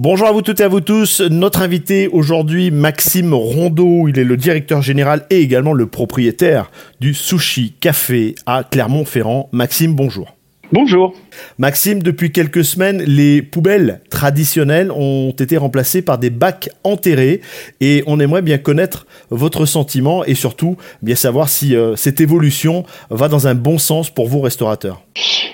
Bonjour 0.00 0.28
à 0.28 0.30
vous 0.30 0.42
toutes 0.42 0.60
et 0.60 0.62
à 0.62 0.68
vous 0.68 0.80
tous. 0.80 1.20
Notre 1.22 1.60
invité 1.60 2.06
aujourd'hui, 2.06 2.70
Maxime 2.70 3.34
Rondeau. 3.34 4.06
Il 4.06 4.16
est 4.16 4.22
le 4.22 4.36
directeur 4.36 4.80
général 4.80 5.26
et 5.28 5.40
également 5.40 5.72
le 5.72 5.86
propriétaire 5.86 6.70
du 7.00 7.14
Sushi 7.14 7.72
Café 7.80 8.36
à 8.46 8.62
Clermont-Ferrand. 8.62 9.48
Maxime, 9.50 9.96
bonjour. 9.96 10.36
Bonjour. 10.70 11.14
Maxime, 11.58 12.00
depuis 12.00 12.30
quelques 12.30 12.64
semaines, 12.64 13.02
les 13.02 13.42
poubelles 13.42 14.00
traditionnelles 14.08 14.92
ont 14.92 15.32
été 15.32 15.56
remplacées 15.56 16.02
par 16.02 16.18
des 16.18 16.30
bacs 16.30 16.70
enterrés 16.84 17.40
et 17.80 18.04
on 18.06 18.20
aimerait 18.20 18.42
bien 18.42 18.58
connaître 18.58 19.04
votre 19.30 19.66
sentiment 19.66 20.24
et 20.24 20.36
surtout 20.36 20.76
bien 21.02 21.16
savoir 21.16 21.48
si 21.48 21.74
euh, 21.74 21.96
cette 21.96 22.20
évolution 22.20 22.84
va 23.10 23.26
dans 23.26 23.48
un 23.48 23.56
bon 23.56 23.78
sens 23.78 24.10
pour 24.10 24.28
vous 24.28 24.42
restaurateurs. 24.42 25.02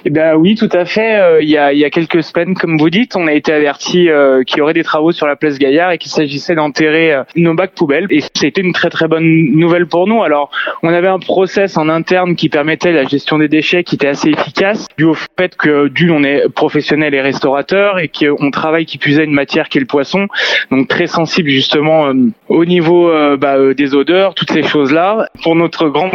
Eh 0.07 0.11
bien 0.11 0.34
oui, 0.34 0.55
tout 0.55 0.68
à 0.73 0.84
fait. 0.84 1.16
Euh, 1.16 1.43
il, 1.43 1.48
y 1.48 1.57
a, 1.57 1.73
y 1.73 1.84
a 1.84 1.91
quelques 1.91 2.23
semaines, 2.23 2.55
comme 2.55 2.77
vous 2.77 2.91
dites, 2.91 3.16
on 3.16 3.27
a 3.27 3.32
été 3.32 3.52
averti 3.52 4.11
euh, 4.11 4.43
qu'il 4.45 4.59
y 4.59 4.61
aurait 4.61 4.75
des 4.75 4.84
travaux 4.84 5.12
sur 5.12 5.27
la 5.27 5.34
place 5.34 5.59
Gaillard 5.59 5.93
et 5.93 5.98
qu'il 5.98 6.11
s'agissait 6.11 6.55
d'enterrer 6.55 7.23
nos 7.37 7.55
bacs 7.55 7.73
poubelles. 7.73 8.06
Et 8.11 8.20
c'était 8.20 8.61
une 8.61 8.73
très 8.73 8.91
très 8.91 9.09
bonne 9.09 9.25
nouvelle 9.25 9.87
pour 9.87 10.06
nous. 10.06 10.23
Alors, 10.23 10.51
on 10.83 10.92
avait 10.92 11.09
un 11.09 11.19
process 11.19 11.78
en 11.78 11.88
interne 11.88 12.37
qui 12.37 12.51
permettait 12.51 12.92
la 12.92 13.05
gestion 13.05 13.38
des 13.38 13.48
déchets 13.48 13.83
qui 13.83 13.95
était 13.95 14.09
assez 14.09 14.28
efficace, 14.28 14.88
dû 14.98 15.05
au 15.05 15.14
fait 15.14 15.56
que 15.56 15.88
d'une, 15.88 16.11
on 16.11 16.23
est 16.23 16.48
professionnel 16.50 17.14
et 17.14 17.23
restaurateur 17.23 17.98
et 17.98 18.09
qu'on 18.09 18.50
travaille 18.50 18.84
qui 18.84 18.98
puisait 18.98 19.25
une 19.25 19.33
matière 19.33 19.70
qui 19.70 19.78
est 19.78 19.80
le 19.80 19.86
poisson, 19.86 20.28
donc 20.70 20.89
très 20.89 21.06
sensible 21.06 21.48
justement 21.48 22.09
euh, 22.09 22.14
au 22.48 22.64
niveau 22.64 23.09
euh, 23.09 23.36
bah, 23.36 23.56
euh, 23.56 23.75
des 23.75 23.95
odeurs, 23.95 24.34
toutes 24.34 24.52
ces 24.52 24.62
choses-là. 24.62 25.28
Pour 25.42 25.56
notre 25.56 25.89
grand 25.89 26.11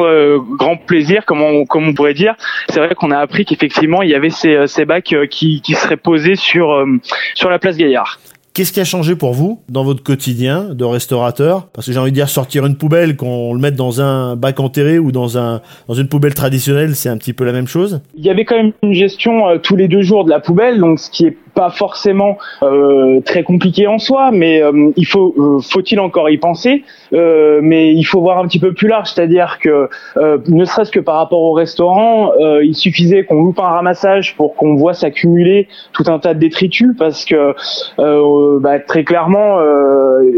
grand 0.56 0.78
plaisir, 0.78 1.26
comme 1.26 1.42
on, 1.42 1.66
comme 1.66 1.88
on 1.88 1.94
pourrait 1.94 2.14
dire, 2.14 2.36
c'est 2.70 2.80
vrai 2.80 2.94
qu'on 2.96 3.12
a 3.12 3.18
appris 3.18 3.46
qu'effectivement 3.46 3.79
il 3.82 4.10
y 4.10 4.16
avait 4.16 4.30
ces, 4.30 4.68
ces 4.68 4.86
bacs 4.86 5.16
qui, 5.30 5.62
qui 5.62 5.74
seraient 5.74 5.98
posés 5.98 6.36
sur 6.36 6.86
sur 7.36 7.50
la 7.50 7.60
place 7.60 7.78
Gaillard. 7.78 8.20
Qu'est-ce 8.54 8.74
qui 8.74 8.82
a 8.82 8.84
changé 8.84 9.16
pour 9.16 9.34
vous 9.34 9.62
dans 9.70 9.84
votre 9.84 10.04
quotidien 10.04 10.74
de 10.74 10.84
restaurateur? 10.84 11.68
Parce 11.68 11.86
que 11.88 11.94
j'ai 11.94 12.00
envie 12.00 12.12
de 12.12 12.16
dire 12.16 12.28
sortir 12.28 12.66
une 12.66 12.76
poubelle, 12.76 13.16
qu'on 13.16 13.54
le 13.54 13.60
mette 13.60 13.76
dans 13.76 14.02
un 14.02 14.36
bac 14.36 14.60
enterré 14.60 15.00
ou 15.00 15.12
dans 15.12 15.38
un 15.38 15.62
dans 15.88 15.94
une 15.94 16.10
poubelle 16.10 16.34
traditionnelle, 16.34 16.96
c'est 16.96 17.10
un 17.10 17.18
petit 17.18 17.32
peu 17.32 17.46
la 17.46 17.54
même 17.54 17.68
chose? 17.68 18.02
Il 18.16 18.26
y 18.26 18.30
avait 18.30 18.46
quand 18.46 18.58
même 18.58 18.74
une 18.84 18.94
gestion 18.94 19.44
tous 19.64 19.76
les 19.76 19.88
deux 19.88 20.02
jours 20.02 20.26
de 20.26 20.30
la 20.30 20.40
poubelle, 20.40 20.80
donc 20.80 21.00
ce 21.00 21.10
qui 21.10 21.28
est 21.28 21.38
pas 21.54 21.70
forcément 21.70 22.38
euh, 22.64 23.22
très 23.22 23.44
compliqué 23.44 23.88
en 23.88 23.98
soi, 23.98 24.32
mais 24.32 24.62
euh, 24.62 24.92
il 24.96 25.06
faut 25.06 25.34
euh, 25.38 25.60
faut-il 25.60 26.00
encore 26.00 26.30
y 26.30 26.38
penser, 26.38 26.84
mais 27.12 27.94
il 27.94 28.04
faut 28.04 28.22
voir 28.22 28.40
un 28.40 28.48
petit 28.48 28.60
peu 28.60 28.74
plus 28.74 28.88
large, 28.88 29.10
c'est-à-dire 29.12 29.60
que 29.60 29.90
ne 30.16 30.66
serait-ce 30.66 30.92
que 30.92 31.00
par 31.00 31.16
rapport 31.16 31.42
au 31.42 31.54
restaurant, 31.54 32.32
il 32.62 32.76
suffisait 32.76 33.24
qu'on 33.26 33.42
loupe 33.42 33.60
un 33.60 33.70
ramassage 33.70 34.36
pour 34.36 34.56
qu'on 34.56 34.76
voit 34.76 34.94
s'accumuler 34.94 35.68
tout 35.92 36.04
un 36.08 36.20
tas 36.20 36.34
de 36.34 36.40
détritus, 36.40 36.96
parce 36.98 37.26
que 37.26 37.56
bah, 38.60 38.80
très 38.80 39.04
clairement 39.04 39.58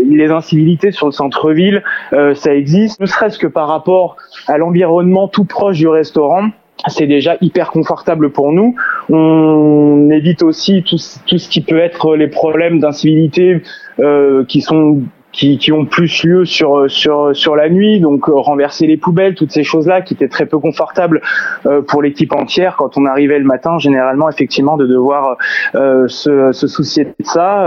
les 0.10 0.32
incivilités 0.32 0.92
sur 0.92 1.08
le 1.08 1.12
centre-ville, 1.12 1.84
ça 2.12 2.56
existe, 2.56 3.00
ne 3.00 3.06
serait-ce 3.06 3.38
que 3.38 3.48
par 3.48 3.68
rapport 3.68 4.16
à 4.48 4.58
l'environnement 4.58 5.28
tout 5.28 5.46
proche 5.46 5.78
du 5.78 5.88
restaurant 5.88 6.52
c'est 6.88 7.08
déjà 7.08 7.38
hyper 7.42 7.72
confortable 7.72 8.32
pour 8.32 8.52
nous. 8.52 8.76
On 9.10 10.10
évite 10.12 10.44
aussi 10.44 10.84
tout, 10.84 10.98
ce 10.98 11.50
qui 11.50 11.62
peut 11.62 11.80
être 11.80 12.16
les 12.16 12.28
problèmes 12.28 12.80
d'incivilité 12.80 13.62
euh, 14.00 14.46
qui 14.46 14.62
sont 14.62 15.02
qui, 15.32 15.58
qui, 15.58 15.72
ont 15.72 15.86
plus 15.86 16.24
lieu 16.24 16.46
sur 16.46 16.90
sur 16.90 17.36
sur 17.36 17.56
la 17.56 17.70
nuit, 17.70 18.00
donc 18.00 18.28
euh, 18.28 18.34
renverser 18.34 18.86
les 18.86 18.98
poubelles, 18.98 19.36
toutes 19.36 19.52
ces 19.52 19.64
choses-là 19.64 20.02
qui 20.02 20.14
étaient 20.14 20.28
très 20.28 20.46
peu 20.46 20.60
confortables 20.60 21.22
euh, 21.66 21.82
pour 21.82 22.02
l'équipe 22.02 22.34
entière 22.34 22.76
quand 22.78 22.98
on 22.98 23.06
arrivait 23.06 23.40
le 23.40 23.46
matin, 23.46 23.78
généralement 23.78 24.30
effectivement 24.30 24.78
de 24.78 24.86
devoir 24.86 25.38
euh, 25.76 26.08
se, 26.08 26.52
se, 26.52 26.68
soucier 26.68 27.06
de 27.06 27.14
ça 27.24 27.66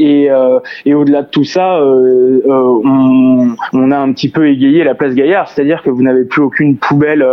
et, 0.00 0.30
euh, 0.30 0.58
et 0.86 0.94
au-delà 0.94 1.22
de 1.22 1.28
tout 1.28 1.44
ça, 1.44 1.76
euh, 1.76 2.40
euh, 2.46 2.80
on, 2.84 3.54
on, 3.72 3.90
a 3.90 3.98
un 3.98 4.12
petit 4.12 4.30
peu 4.30 4.48
égayé 4.48 4.82
la 4.82 4.94
place 4.94 5.14
Gaillard, 5.14 5.48
c'est-à-dire 5.48 5.82
que 5.82 5.90
vous 5.90 6.02
n'avez 6.02 6.24
plus 6.24 6.42
aucune 6.42 6.76
poubelle 6.76 7.24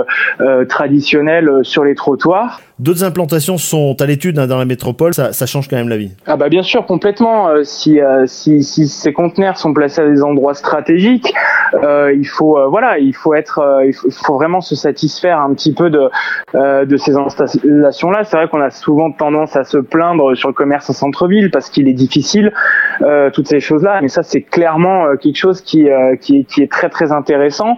traditionnelle 0.69 1.49
sur 1.63 1.83
les 1.83 1.95
trottoirs. 1.95 2.61
D'autres 2.79 3.03
implantations 3.03 3.57
sont 3.57 3.95
à 3.99 4.05
l'étude 4.05 4.37
hein, 4.37 4.45
dans 4.47 4.57
la 4.57 4.65
métropole, 4.65 5.13
ça, 5.13 5.33
ça, 5.33 5.45
change 5.45 5.67
quand 5.67 5.77
même 5.77 5.89
la 5.89 5.97
vie. 5.97 6.11
Ah 6.27 6.37
bah 6.37 6.49
bien 6.49 6.61
sûr, 6.61 6.85
complètement. 6.85 7.49
si, 7.63 7.99
si, 8.25 8.63
si, 8.63 8.87
ces 8.87 9.13
conteneurs 9.13 9.57
sont 9.57 9.73
placés 9.73 10.01
à 10.01 10.07
des 10.07 10.21
endroits 10.21 10.53
stratégiques, 10.53 11.33
il 11.73 12.27
faut 12.27 12.69
voilà, 12.69 12.97
il 12.99 13.15
faut 13.15 13.33
être, 13.33 13.83
il 13.85 13.93
faut, 13.93 14.35
vraiment 14.35 14.61
se 14.61 14.75
satisfaire 14.75 15.39
un 15.39 15.53
petit 15.53 15.73
peu 15.73 15.89
de 15.89 16.09
de 16.53 16.97
ces 16.97 17.15
installations-là. 17.15 18.23
C'est 18.23 18.37
vrai 18.37 18.47
qu'on 18.47 18.61
a 18.61 18.69
souvent 18.69 19.11
tendance 19.11 19.55
à 19.55 19.63
se 19.63 19.77
plaindre 19.77 20.35
sur 20.35 20.49
le 20.49 20.53
commerce 20.53 20.89
en 20.89 20.93
centre-ville 20.93 21.51
parce 21.51 21.69
qu'il 21.69 21.87
est 21.87 21.93
difficile 21.93 22.53
euh, 23.01 23.29
toutes 23.29 23.47
ces 23.47 23.59
choses-là. 23.59 23.99
Mais 24.01 24.07
ça, 24.07 24.23
c'est 24.23 24.41
clairement 24.41 25.05
euh, 25.05 25.15
quelque 25.15 25.35
chose 25.35 25.61
qui, 25.61 25.89
euh, 25.89 26.15
qui, 26.15 26.39
est, 26.39 26.43
qui 26.43 26.61
est 26.61 26.71
très 26.71 26.89
très 26.89 27.11
intéressant, 27.11 27.77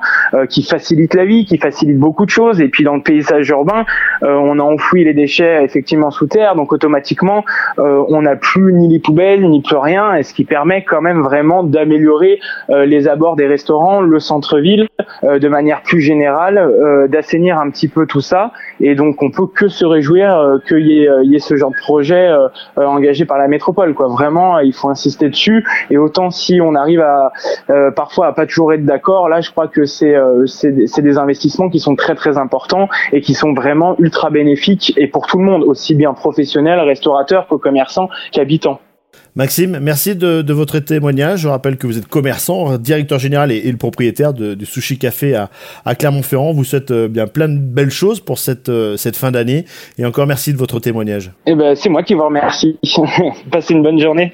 qui 0.49 0.63
facilite 0.63 1.13
la 1.13 1.25
vie, 1.25 1.45
qui 1.45 1.57
facilite 1.57 1.97
beaucoup 1.97 2.25
de 2.25 2.29
choses. 2.29 2.61
Et 2.61 2.69
puis 2.69 2.83
dans 2.83 2.95
le 2.95 3.01
paysage 3.01 3.49
urbain, 3.49 3.85
on 4.21 4.59
a 4.59 4.63
enfoui 4.63 5.03
les 5.03 5.13
déchets 5.13 5.63
effectivement 5.63 6.11
sous 6.11 6.27
terre, 6.27 6.55
donc 6.55 6.71
automatiquement, 6.71 7.43
on 7.77 8.21
n'a 8.21 8.35
plus 8.35 8.73
ni 8.73 8.87
les 8.87 8.99
poubelles 8.99 9.47
ni 9.49 9.61
plus 9.61 9.75
rien, 9.75 10.15
et 10.15 10.23
ce 10.23 10.33
qui 10.33 10.45
permet 10.45 10.83
quand 10.83 11.01
même 11.01 11.21
vraiment 11.21 11.63
d'améliorer 11.63 12.39
les 12.69 13.07
abords 13.07 13.35
des 13.35 13.47
restaurants, 13.47 14.01
le 14.01 14.19
centre-ville, 14.19 14.87
de 15.23 15.47
manière 15.47 15.81
plus 15.81 16.01
générale, 16.01 17.07
d'assainir 17.09 17.59
un 17.59 17.69
petit 17.69 17.87
peu 17.87 18.05
tout 18.05 18.21
ça. 18.21 18.51
Et 18.79 18.95
donc 18.95 19.21
on 19.23 19.31
peut 19.31 19.47
que 19.47 19.67
se 19.67 19.85
réjouir 19.85 20.59
qu'il 20.67 20.87
y, 20.87 21.07
y, 21.23 21.35
ait 21.35 21.39
ce 21.39 21.55
genre 21.55 21.71
de 21.71 21.77
projet 21.77 22.31
engagé 22.77 23.25
par 23.25 23.37
la 23.37 23.47
métropole. 23.47 23.93
Quoi. 23.93 24.07
Vraiment, 24.07 24.59
il 24.59 24.73
faut 24.73 24.89
insister 24.89 25.08
dessus. 25.17 25.65
Et 25.89 25.97
autant 25.97 26.29
si 26.29 26.61
on 26.61 26.75
arrive 26.75 27.01
à 27.01 27.31
euh, 27.69 27.91
parfois 27.91 28.27
à 28.27 28.33
pas 28.33 28.45
toujours 28.45 28.73
être 28.73 28.85
d'accord, 28.85 29.29
là 29.29 29.41
je 29.41 29.51
crois 29.51 29.67
que 29.67 29.85
c'est 29.85 30.15
euh, 30.15 30.45
c'est 30.45 31.01
des 31.01 31.17
investissements 31.17 31.69
qui 31.69 31.79
sont 31.79 31.95
très 31.95 32.15
très 32.15 32.37
importants 32.37 32.87
et 33.11 33.21
qui 33.21 33.33
sont 33.33 33.53
vraiment 33.53 33.95
ultra 33.99 34.29
bénéfiques 34.29 34.93
et 34.97 35.07
pour 35.07 35.27
tout 35.27 35.37
le 35.37 35.45
monde, 35.45 35.63
aussi 35.63 35.95
bien 35.95 36.13
professionnels, 36.13 36.79
restaurateurs 36.79 37.47
que 37.47 37.55
commerçants 37.55 38.09
qu'habitants. 38.31 38.79
Maxime, 39.35 39.79
merci 39.81 40.15
de, 40.15 40.41
de, 40.41 40.53
votre 40.53 40.79
témoignage. 40.79 41.41
Je 41.41 41.47
rappelle 41.47 41.77
que 41.77 41.87
vous 41.87 41.97
êtes 41.97 42.07
commerçant, 42.07 42.77
directeur 42.77 43.19
général 43.19 43.51
et, 43.51 43.71
le 43.71 43.77
propriétaire 43.77 44.33
de, 44.33 44.53
du 44.53 44.65
Sushi 44.65 44.97
Café 44.97 45.35
à, 45.35 45.49
à 45.85 45.95
Clermont-Ferrand. 45.95 46.51
Vous 46.51 46.63
souhaite 46.63 46.91
euh, 46.91 47.07
bien 47.07 47.27
plein 47.27 47.47
de 47.47 47.57
belles 47.57 47.91
choses 47.91 48.19
pour 48.19 48.39
cette, 48.39 48.71
cette 48.97 49.15
fin 49.15 49.31
d'année. 49.31 49.65
Et 49.97 50.05
encore 50.05 50.27
merci 50.27 50.51
de 50.51 50.57
votre 50.57 50.79
témoignage. 50.79 51.31
Eh 51.45 51.55
ben, 51.55 51.75
c'est 51.75 51.89
moi 51.89 52.03
qui 52.03 52.15
vous 52.15 52.25
remercie. 52.25 52.79
Passez 53.51 53.73
une 53.73 53.83
bonne 53.83 53.99
journée. 53.99 54.33